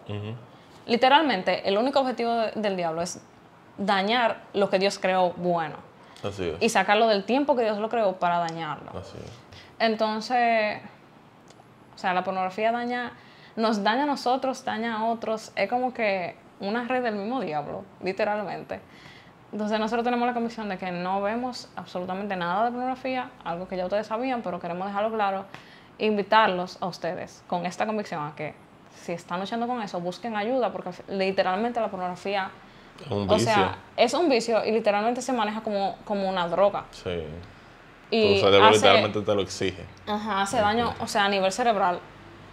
[0.86, 3.20] Literalmente, el único objetivo de- del diablo es
[3.78, 5.76] dañar lo que Dios creó bueno
[6.24, 6.56] Así es.
[6.60, 8.90] y sacarlo del tiempo que Dios lo creó para dañarlo.
[8.98, 9.30] Así es.
[9.78, 10.78] Entonces,
[11.94, 13.12] o sea, la pornografía daña,
[13.56, 15.52] nos daña a nosotros, daña a otros.
[15.54, 18.80] Es como que una red del mismo diablo, literalmente.
[19.52, 23.76] Entonces nosotros tenemos la convicción de que no vemos absolutamente nada de pornografía, algo que
[23.76, 25.44] ya ustedes sabían, pero queremos dejarlo claro,
[25.98, 28.54] e invitarlos a ustedes con esta convicción a que
[29.02, 32.50] si están luchando con eso, busquen ayuda, porque literalmente la pornografía,
[33.04, 33.52] Es un o vicio.
[33.52, 36.84] sea, es un vicio y literalmente se maneja como, como una droga.
[36.92, 37.24] sí.
[38.12, 39.84] Y tu cerebro hace- literalmente te lo exige.
[40.06, 42.00] Ajá, hace daño, o sea, a nivel cerebral,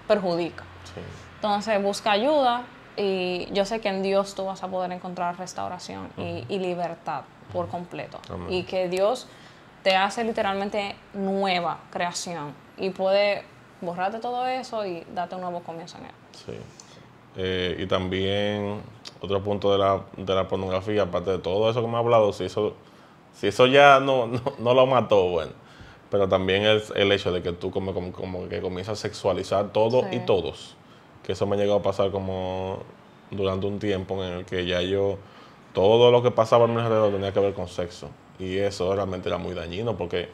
[0.08, 0.64] perjudica.
[0.84, 1.02] Sí.
[1.36, 2.62] Entonces, busca ayuda
[2.98, 7.22] y yo sé que en Dios tú vas a poder encontrar restauración y, y libertad
[7.54, 8.20] por completo.
[8.30, 8.52] Amén.
[8.52, 9.28] Y que Dios
[9.84, 13.44] te hace literalmente nueva creación y puede
[13.82, 16.12] borrarte todo eso y darte un nuevo comienzo en Él.
[16.34, 16.54] Sí.
[17.38, 18.82] Eh, y también
[19.22, 22.34] otro punto de la, de la pornografía, aparte de todo eso que me ha hablado,
[22.34, 22.74] si eso,
[23.34, 25.52] si eso ya no, no, no lo mató, bueno.
[26.10, 29.70] Pero también es el hecho de que tú como, como, como que comienzas a sexualizar
[29.72, 30.16] todo Sí.
[30.16, 30.76] y todos.
[31.28, 32.80] Que eso me ha llegado a pasar como
[33.30, 35.18] durante un tiempo en el que ya yo,
[35.74, 38.10] todo lo que pasaba a mi alrededor tenía que ver con sexo.
[38.40, 40.30] Y eso realmente era muy dañino porque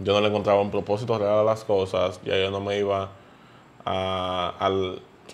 [0.00, 3.10] yo no le encontraba un propósito real a las cosas, ya yo no me iba
[3.84, 4.54] a,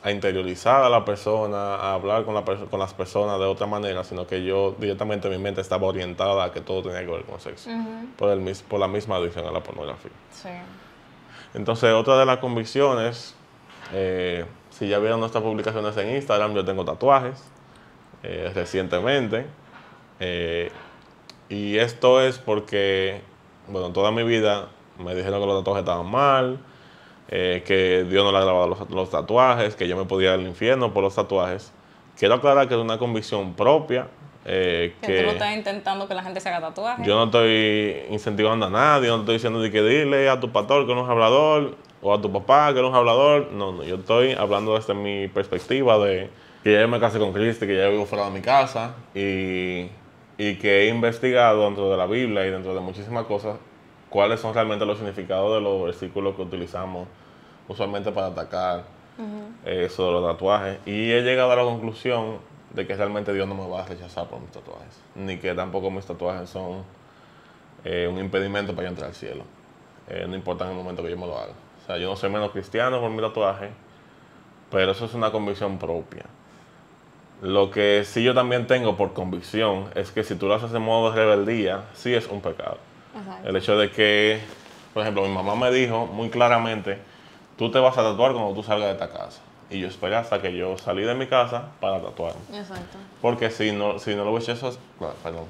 [0.02, 4.04] a interiorizar a la persona, a hablar con, la con las personas de otra manera,
[4.04, 7.40] sino que yo directamente mi mente estaba orientada a que todo tenía que ver con
[7.40, 7.70] sexo,
[8.16, 10.12] por, el, por la misma adicción a la pornografía.
[10.30, 10.50] Sí.
[11.54, 13.34] Entonces, otra de las convicciones,
[13.92, 14.44] eh,
[14.78, 17.42] si ya vieron nuestras publicaciones en Instagram, yo tengo tatuajes
[18.22, 19.46] eh, recientemente.
[20.20, 20.70] eh,
[21.50, 23.22] y esto es porque,
[23.68, 26.58] bueno, toda mi vida me dijeron que los tatuajes estaban mal,
[27.28, 30.46] eh, que Dios no le agradaba los, los tatuajes, que yo me podía ir al
[30.46, 31.72] infierno por los tatuajes.
[32.18, 34.08] Quiero aclarar que es una convicción propia.
[34.44, 37.06] eh, Que, tú no estás intentando que la gente se haga tatuajes.
[37.06, 40.86] yo no estoy incentivando a nadie, no estoy diciendo de que dile a tu pastor
[40.86, 43.52] que no es hablador o a tu papá que no es hablador.
[43.52, 46.30] No, no, yo estoy hablando desde mi perspectiva de
[46.62, 49.88] que ya yo me casé con Cristo, que ya vivo fuera de mi casa y,
[50.36, 53.56] y que he investigado dentro de la Biblia y dentro de muchísimas cosas
[54.08, 57.06] cuáles son realmente los significados de los versículos que utilizamos
[57.68, 58.84] usualmente para atacar
[59.64, 60.78] eh, eso de los tatuajes.
[60.86, 62.38] Y he llegado a la conclusión
[62.72, 65.90] de que realmente Dios no me va a rechazar por mis tatuajes, ni que tampoco
[65.90, 66.84] mis tatuajes son
[67.84, 69.44] eh, un impedimento para yo entrar al cielo.
[70.08, 71.52] Eh, no importa en el momento que yo me lo haga.
[71.88, 73.70] O sea, yo no soy menos cristiano por mi tatuaje,
[74.70, 76.26] pero eso es una convicción propia.
[77.40, 80.80] Lo que sí yo también tengo por convicción es que si tú lo haces de
[80.80, 82.76] modo de rebeldía, sí es un pecado.
[83.18, 83.48] Exacto.
[83.48, 84.38] El hecho de que,
[84.92, 86.98] por ejemplo, mi mamá me dijo muy claramente,
[87.56, 89.40] tú te vas a tatuar cuando tú salgas de esta casa.
[89.70, 92.42] Y yo esperé hasta que yo salí de mi casa para tatuarme.
[92.52, 92.98] Exacto.
[93.22, 95.44] Porque si no, si no lo hubiese hecho, bueno, perdón,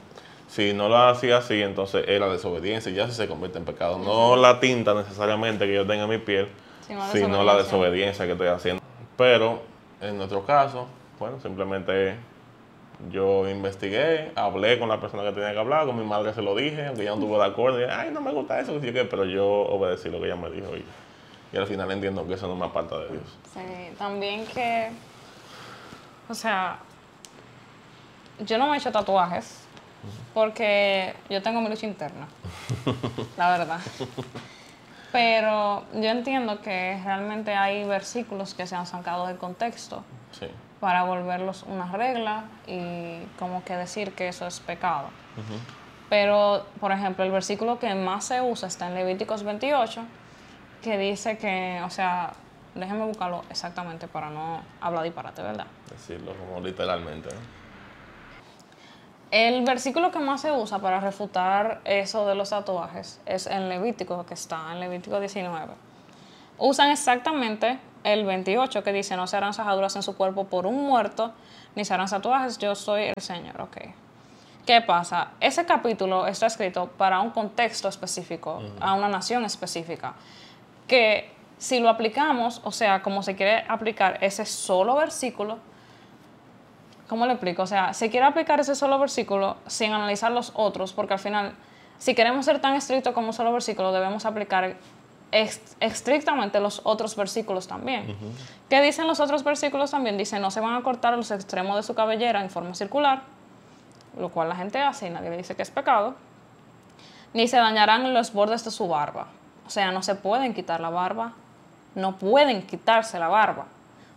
[0.49, 3.99] si no lo hacía así, entonces era desobediencia y ya se convierte en pecado.
[3.99, 6.49] No la tinta necesariamente que yo tenga en mi piel,
[6.87, 8.25] Sino la sino la desobediencia.
[8.27, 8.83] que estoy haciendo.
[9.17, 9.61] Pero
[10.01, 10.87] en nuestro caso,
[11.19, 12.15] bueno, simplemente
[13.13, 16.55] yo investigué, hablé con la persona que tenía que hablar, con mi madre se lo
[16.57, 18.93] dije, aunque ella no estuvo de acuerdo, y, ay, no me gusta eso, que sí,
[18.93, 20.85] que", pero yo obedecí lo que ella me dijo y,
[21.53, 23.37] y al final entiendo que eso no me aparta de Dios.
[23.55, 24.91] Sí, también que,
[26.29, 26.79] o sea,
[28.41, 29.65] yo no me he hecho tatuajes
[30.35, 32.29] porque yo tengo mi lucha interna,
[33.37, 33.81] la verdad.
[35.13, 40.47] Pero yo entiendo que realmente hay versículos que se han sacado del contexto Sí.
[40.81, 45.09] para volverlos una regla y como que decir que eso es pecado.
[46.11, 50.03] Pero, por ejemplo, el versículo que más se usa está en Levíticos 28,
[50.83, 52.33] que dice que, o sea,
[52.75, 55.67] déjenme buscarlo exactamente para no hablar disparate, ¿verdad?
[55.91, 57.29] Decirlo como literalmente.
[57.31, 57.58] ¿no?
[59.31, 64.25] El versículo que más se usa para refutar eso de los tatuajes es en Levítico,
[64.25, 65.75] que está en Levítico 19.
[66.57, 70.87] Usan exactamente el 28 que dice, no se harán sajaduras en su cuerpo por un
[70.87, 71.33] muerto,
[71.75, 73.77] ni se harán tatuajes, yo soy el Señor, ok.
[74.65, 75.33] ¿Qué pasa?
[75.41, 80.15] Ese capítulo está escrito para un contexto específico, a una nación específica,
[80.87, 85.59] que si lo aplicamos, o sea, como se quiere aplicar ese solo versículo,
[87.09, 87.63] ¿Cómo le explico?
[87.63, 91.55] O sea, se quiere aplicar ese solo versículo sin analizar los otros, porque al final,
[91.99, 94.77] si queremos ser tan estrictos como un solo versículo, debemos aplicar
[95.81, 98.17] estrictamente los otros versículos también.
[98.69, 100.19] ¿Qué dicen los otros versículos también?
[100.19, 103.23] Dice, no se van a cortar los extremos de su cabellera en forma circular,
[104.19, 106.15] lo cual la gente hace y nadie le dice que es pecado,
[107.33, 109.29] ni se dañarán los bordes de su barba.
[109.67, 111.33] O sea, no se pueden quitar la barba,
[111.95, 113.67] no pueden quitarse la barba.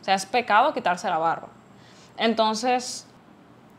[0.02, 1.48] O sea, es pecado quitarse la barba.
[2.22, 3.08] Entonces,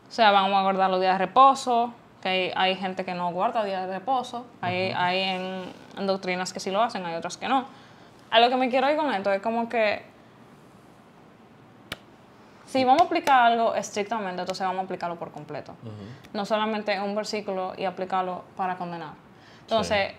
[0.09, 3.31] o sea, vamos a guardar los días de reposo, que hay, hay gente que no
[3.31, 7.37] guarda días de reposo, hay, hay en, en doctrinas que sí lo hacen, hay otras
[7.37, 7.65] que no.
[8.29, 10.03] A lo que me quiero ir con esto es como que
[12.65, 15.75] si vamos a aplicar algo estrictamente, entonces vamos a aplicarlo por completo.
[16.33, 19.13] No solamente un versículo y aplicarlo para condenar.
[19.61, 20.15] Entonces,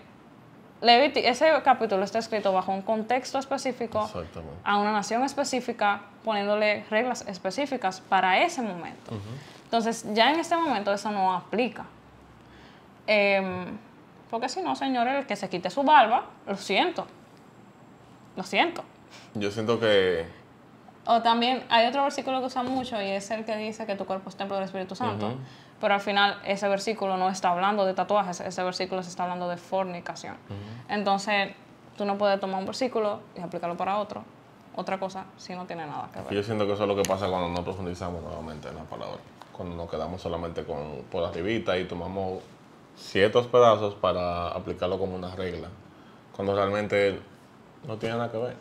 [0.87, 4.09] Ese capítulo está escrito bajo un contexto específico
[4.63, 9.11] a una nación específica, poniéndole reglas específicas para ese momento.
[9.63, 11.85] Entonces, ya en este momento eso no aplica.
[13.07, 13.77] Em,
[14.29, 17.07] porque si no, señores, el que se quite su barba, lo siento.
[18.35, 18.83] Lo siento.
[19.33, 20.25] Yo siento que
[21.07, 24.05] O también hay otro versículo que usan mucho y es el que dice que tu
[24.05, 25.37] cuerpo es templo del Espíritu Santo.
[25.81, 29.49] Pero al final ese versículo no está hablando de tatuajes, ese versículo se está hablando
[29.49, 30.37] de fornicación.
[30.87, 31.53] Entonces,
[31.97, 34.23] tú no puedes tomar un versículo y aplicarlo para otro,
[34.75, 36.33] otra cosa, si no tiene nada que ver.
[36.33, 39.17] yo siento que eso es lo que pasa cuando no profundizamos nuevamente en la palabra.
[39.51, 42.41] Cuando nos quedamos solamente con por arribita y tomamos
[42.97, 45.69] ciertos pedazos para aplicarlo como una regla.
[46.35, 47.19] Cuando realmente
[47.87, 48.55] no tiene nada que ver.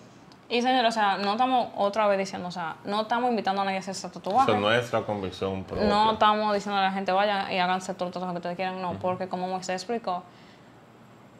[0.49, 3.65] Y señor, o sea, no estamos otra vez diciendo, o sea, no estamos invitando a
[3.65, 4.51] nadie a hacerse tatuaje.
[4.51, 5.87] Eso es nuestra convicción propia.
[5.87, 8.81] No estamos diciendo a la gente vaya y háganse todo el tatuaje que ustedes quieran,
[8.83, 10.23] no, porque como Moisés explicó,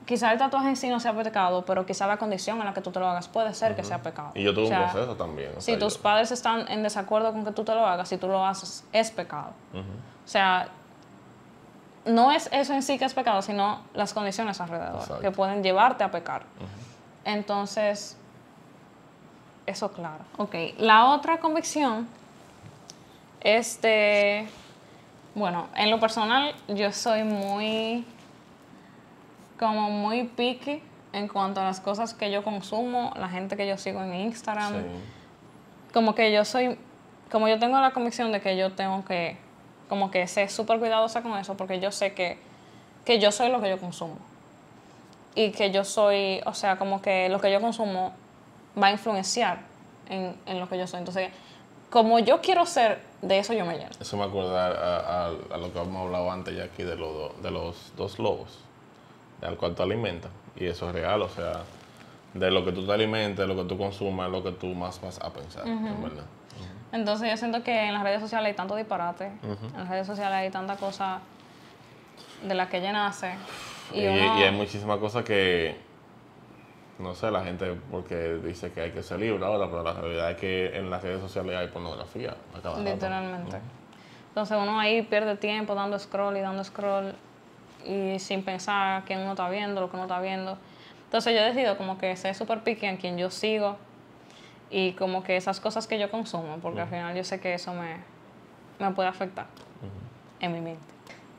[0.07, 2.81] quizá el tatuaje en sí no sea pecado, pero quizá la condición en la que
[2.81, 4.31] tú te lo hagas puede ser que sea pecado.
[4.35, 5.51] Y yo tuve O sea, un proceso también.
[5.57, 8.09] o Si sea, tus yo- padres están en desacuerdo con que tú te lo hagas,
[8.09, 9.51] si tú lo haces, es pecado.
[9.75, 10.69] O sea,
[12.07, 15.21] no es eso en sí que es pecado, sino las condiciones alrededor Exacto.
[15.21, 16.45] que pueden llevarte a pecar.
[17.25, 18.19] Entonces,
[19.67, 20.25] eso claro.
[20.37, 22.07] Ok, la otra convicción
[23.41, 24.49] es de,
[25.35, 28.05] bueno, en lo personal yo soy muy,
[29.59, 33.79] como muy picky en cuanto a las cosas que yo consumo, la gente que yo
[33.79, 34.81] sigo en Instagram Sí.
[35.93, 36.79] como que yo soy,
[37.31, 39.37] como yo tengo la convicción de que yo tengo que,
[39.89, 42.39] como que ser súper cuidadosa con eso, porque yo sé que,
[43.05, 44.17] que yo soy lo que yo consumo.
[45.37, 48.13] Y que yo soy, o sea, como que lo que yo consumo
[48.81, 49.61] va a influenciar
[50.09, 50.99] en, en lo que yo soy.
[51.01, 51.31] Entonces,
[51.91, 53.91] como yo quiero ser, de eso yo me lleno.
[54.01, 57.13] Eso me acuerda a, a- a lo que hemos hablado antes ya aquí de, los
[57.15, 58.59] do- de los dos lobos,
[59.43, 60.31] al cual tú alimentas.
[60.57, 61.63] Y eso es real, o sea,
[62.35, 65.01] de lo que tú te alimentas, de lo que tú consumas, lo que tú más
[65.01, 66.25] vas a pensar, en verdad.
[66.93, 70.37] Entonces, yo siento que en las redes sociales hay tanto disparate, en las redes sociales
[70.37, 71.21] hay tanta cosa
[72.43, 73.35] de la que ella nace.
[73.93, 75.77] Y, Y, uno- y hay muchísimas cosas que,
[76.99, 80.31] no sé, la gente porque dice que hay que ser libre ahora, pero la realidad
[80.31, 82.37] es que en las redes sociales hay pornografía.
[82.79, 83.59] Literalmente.
[84.29, 87.15] Entonces uno ahí pierde tiempo dando scroll y dando scroll
[87.85, 90.59] y sin pensar quién uno está viendo, lo que uno está viendo.
[91.05, 93.77] Entonces yo decido como que ser súper picky en quien yo sigo
[94.71, 97.73] y como que esas cosas que yo consumo, porque al final yo sé que eso
[97.75, 97.99] me,
[98.79, 99.47] me puede afectar
[100.41, 100.83] en mi mente.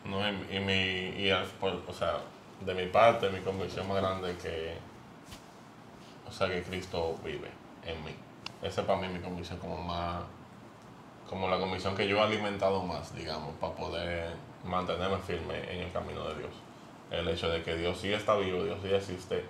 [0.05, 2.19] No, y, y mi, y o sea,
[2.65, 4.75] de mi parte, mi convicción más grande es que,
[6.27, 7.49] o sea, que Cristo vive
[7.85, 8.15] en mí.
[8.61, 10.23] Esa es para mí mi convicción como más,
[11.29, 14.33] como la convicción que yo he alimentado más, digamos, para poder
[14.63, 16.51] mantenerme firme en el camino de Dios.
[17.11, 19.45] El hecho de que Dios sí está vivo, Dios sí existe,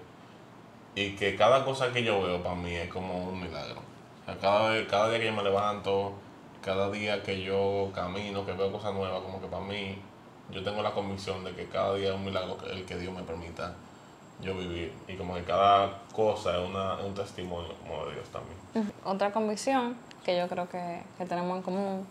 [0.96, 3.82] y que cada cosa que yo veo para mí es como un milagro.
[4.22, 6.14] O sea, cada, cada día que yo me levanto,
[6.62, 9.98] cada día que yo camino, que veo cosas nuevas, como que para mí,
[10.52, 13.24] yo tengo la convicción de que cada día es un milagro el que Dios me
[13.24, 13.76] permita
[14.42, 14.94] yo vivir.
[15.08, 18.94] Y como que cada cosa es, una, es un testimonio como de Dios también.
[19.04, 22.08] Otra convicción que yo creo que, que tenemos en común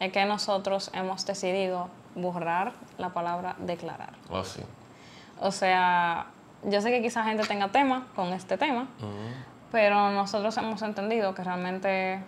[0.00, 4.12] es que nosotros hemos decidido borrar la palabra declarar.
[4.30, 4.62] Oh, sí.
[5.40, 6.26] O sea,
[6.64, 8.88] yo sé que quizá gente tenga tema con este tema,
[9.70, 12.20] pero nosotros hemos entendido que realmente,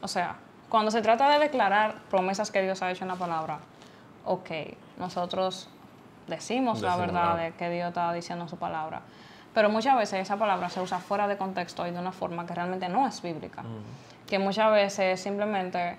[0.00, 0.36] o sea,
[0.68, 3.58] cuando se trata de declarar promesas que Dios ha hecho en la palabra,
[4.24, 4.50] ok,
[4.98, 5.68] nosotros
[6.26, 9.02] decimos la verdad de que Dios está diciendo en su palabra,
[9.54, 12.54] pero muchas veces esa palabra se usa fuera de contexto y de una forma que
[12.54, 13.62] realmente no es bíblica,
[14.26, 15.96] que muchas veces simplemente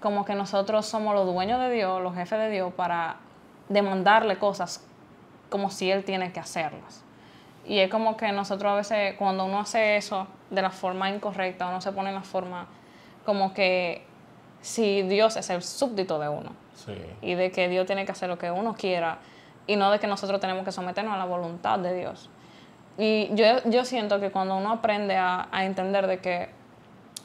[0.00, 3.16] como que nosotros somos los dueños de Dios, los jefes de Dios, para
[3.68, 4.84] demandarle cosas
[5.48, 7.02] como si Él tiene que hacerlas.
[7.64, 11.66] Y es como que nosotros a veces, cuando uno hace eso de la forma incorrecta,
[11.68, 12.66] uno se pone en la forma
[13.24, 14.04] como que
[14.60, 16.94] si Dios es el súbdito de uno Sí.
[17.22, 19.18] y de que Dios tiene que hacer lo que uno quiera
[19.66, 22.30] y no de que nosotros tenemos que someternos a la voluntad de Dios.
[22.98, 26.50] Y yo, yo siento que cuando uno aprende a, a entender de que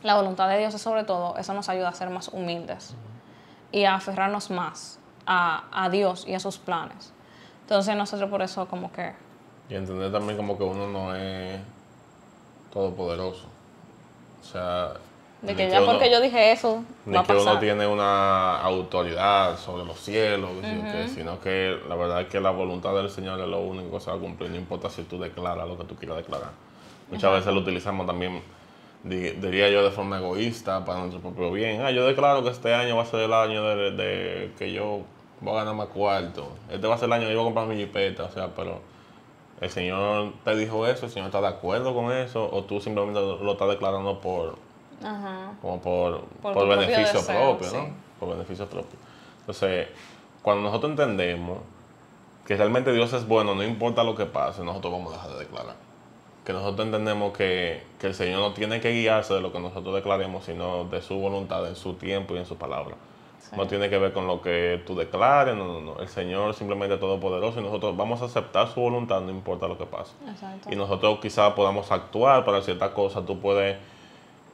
[0.03, 2.95] la voluntad de Dios es sobre todo, eso nos ayuda a ser más humildes
[3.71, 7.13] y a aferrarnos más a, a Dios y a sus planes.
[7.61, 9.13] Entonces nosotros por eso como que...
[9.69, 11.59] Y entender también como que uno no es
[12.71, 13.47] todopoderoso.
[14.41, 14.93] O sea,
[15.41, 17.59] De que ya uno- porque yo dije eso, ni va a que uno pasar.
[17.61, 22.51] tiene una autoridad sobre los cielos, sino que- sino que la verdad es que la
[22.51, 25.17] voluntad del Señor es lo único que se va a cumplir, no importa si tú
[25.17, 26.49] declaras lo que tú quieras declarar.
[27.09, 28.41] Muchas veces lo utilizamos también,
[29.03, 31.81] di- diría yo, de forma egoísta para nuestro propio bien.
[31.83, 35.01] Ah, yo declaro que este año va a ser el año de, de que yo
[35.39, 36.49] voy a ganar más cuarto.
[36.69, 38.49] Este va a ser el año que yo voy a comprar mi jipeta, o sea,
[38.55, 38.81] pero
[39.61, 43.19] el Señor te dijo eso, el Señor está de acuerdo con eso, o tú simplemente
[43.21, 44.55] lo estás declarando por,
[45.03, 45.53] Ajá.
[45.61, 47.85] como por, Por por, tu propio beneficio deseo, propio, ¿no?
[47.85, 47.91] sí.
[48.19, 48.99] Por beneficio propio.
[49.39, 49.87] Entonces,
[50.41, 51.59] cuando nosotros entendemos
[52.45, 55.39] que realmente Dios es bueno, no importa lo que pase, nosotros vamos a dejar de
[55.39, 55.75] declarar.
[56.43, 59.93] Que nosotros entendemos que, que el Señor no tiene que guiarse de lo que nosotros
[59.93, 62.95] declaremos, sino de su voluntad, en su tiempo y en su palabra.
[63.39, 63.55] Sí.
[63.55, 65.99] No tiene que ver con lo que tú declares, no, no, no.
[65.99, 69.77] El Señor simplemente es todopoderoso y nosotros vamos a aceptar su voluntad, no importa lo
[69.77, 70.13] que pase.
[70.27, 70.69] Exacto.
[70.71, 73.25] Y nosotros quizás podamos actuar para ciertas cosas.
[73.25, 73.77] Tú puedes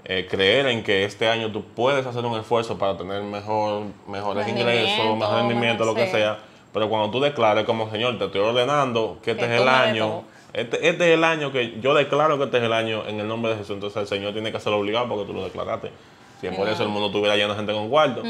[0.05, 4.47] eh, creer en que este año tú puedes hacer un esfuerzo para tener mejor, mejores
[4.47, 6.37] ingresos, mejor rendimiento, lo que sea.
[6.73, 10.23] Pero cuando tú declares como Señor, te estoy ordenando que este es el año.
[10.53, 13.27] Este, este es el año que yo declaro que este es el año en el
[13.27, 13.71] nombre de Jesús.
[13.75, 15.91] Entonces el Señor tiene que hacerlo obligado porque tú lo declaraste.
[16.39, 18.21] Si por eso el mundo tuviera lleno de gente con cuarto,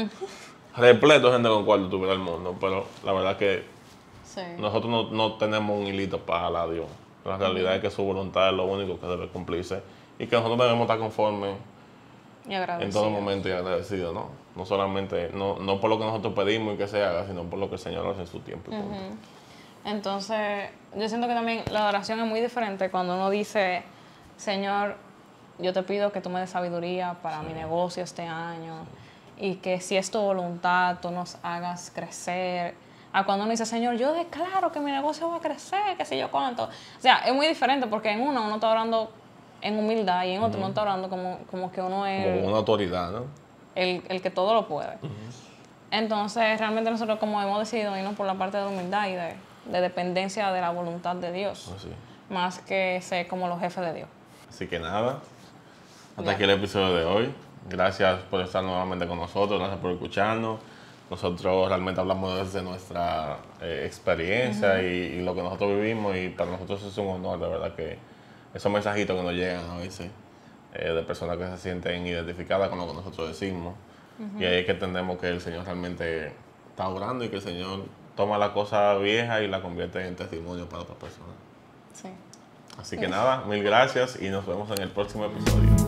[0.76, 2.56] repleto de gente con cuarto tuviera el mundo.
[2.60, 3.62] Pero la verdad que
[4.24, 4.40] Sí.
[4.58, 6.86] nosotros no, no tenemos un hilito para Dios.
[7.24, 9.80] La realidad es que su voluntad es lo único que debe cumplirse
[10.18, 11.56] y que nosotros debemos estar conformes
[12.48, 14.28] Y en todo momento y agradecidos, ¿no?
[14.54, 17.58] No solamente, no, no por lo que nosotros pedimos y que se haga, sino por
[17.58, 18.70] lo que el Señor hace en su tiempo.
[18.72, 19.88] y.
[19.88, 23.84] Entonces, yo siento que también la oración es muy diferente cuando uno dice,
[24.36, 24.96] Señor,
[25.58, 28.86] yo te pido que tú me des sabiduría para mi negocio este año
[29.38, 32.74] y que si es tu voluntad, tú nos hagas crecer.
[33.12, 36.18] A cuando uno dice, Señor, yo declaro que mi negocio va a crecer, que sé
[36.18, 36.64] yo cuánto.
[36.64, 39.10] O sea, es muy diferente porque en uno uno está orando
[39.66, 42.58] en humildad y en otro uno está orando como, como que uno es Como una
[42.58, 43.24] autoridad, ¿no?
[43.74, 44.98] el, el que todo lo puede.
[45.90, 49.34] Entonces, realmente nosotros como hemos decidido irnos por la parte de humildad y de,
[49.66, 51.88] de dependencia de la voluntad de Dios, Así.
[52.30, 54.08] más que ser como los jefes de Dios.
[54.48, 55.20] Así que nada,
[56.16, 57.34] hasta aquí el episodio de hoy.
[57.68, 60.60] Gracias por estar nuevamente con nosotros, gracias por escucharnos.
[61.10, 66.50] Nosotros realmente hablamos desde nuestra eh, experiencia y, y lo que nosotros vivimos y para
[66.52, 67.98] nosotros es un honor, de verdad, que
[68.56, 70.10] esos mensajitos que nos llegan a veces
[70.74, 73.74] eh, de personas que se sienten identificadas con lo que nosotros decimos.
[74.38, 76.32] Y ahí es que entendemos que el Señor realmente
[76.70, 77.84] está orando y que el Señor
[78.16, 81.34] toma la cosa vieja y la convierte en testimonio para otras personas.
[81.92, 82.08] Sí.
[82.80, 85.85] Así que nada, mil gracias y nos vemos en el próximo episodio.